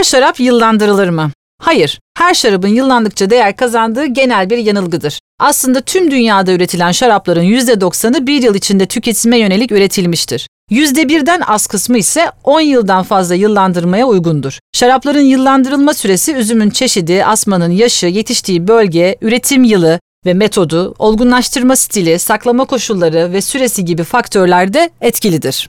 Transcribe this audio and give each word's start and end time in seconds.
Her 0.00 0.04
şarap 0.04 0.40
yıllandırılır 0.40 1.08
mı? 1.08 1.30
Hayır, 1.62 2.00
her 2.18 2.34
şarabın 2.34 2.68
yıllandıkça 2.68 3.30
değer 3.30 3.56
kazandığı 3.56 4.06
genel 4.06 4.50
bir 4.50 4.58
yanılgıdır. 4.58 5.20
Aslında 5.40 5.80
tüm 5.80 6.10
dünyada 6.10 6.52
üretilen 6.52 6.92
şarapların 6.92 7.42
%90'ı 7.42 8.26
bir 8.26 8.42
yıl 8.42 8.54
içinde 8.54 8.86
tüketime 8.86 9.38
yönelik 9.38 9.72
üretilmiştir. 9.72 10.48
%1'den 10.70 11.40
az 11.40 11.66
kısmı 11.66 11.98
ise 11.98 12.30
10 12.44 12.60
yıldan 12.60 13.02
fazla 13.02 13.34
yıllandırmaya 13.34 14.06
uygundur. 14.06 14.58
Şarapların 14.72 15.20
yıllandırılma 15.20 15.94
süresi 15.94 16.34
üzümün 16.34 16.70
çeşidi, 16.70 17.24
asmanın 17.24 17.70
yaşı, 17.70 18.06
yetiştiği 18.06 18.68
bölge, 18.68 19.16
üretim 19.20 19.64
yılı 19.64 20.00
ve 20.26 20.34
metodu, 20.34 20.94
olgunlaştırma 20.98 21.76
stili, 21.76 22.18
saklama 22.18 22.64
koşulları 22.64 23.32
ve 23.32 23.40
süresi 23.40 23.84
gibi 23.84 24.04
faktörlerde 24.04 24.90
etkilidir. 25.00 25.68